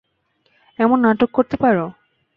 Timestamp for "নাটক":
1.05-1.29